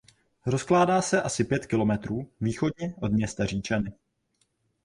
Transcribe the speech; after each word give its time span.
Rozkládá 0.45 1.01
se 1.01 1.21
asi 1.21 1.43
pět 1.43 1.65
kilometrů 1.65 2.29
východně 2.39 2.93
od 3.01 3.11
města 3.11 3.45
Říčany. 3.45 3.93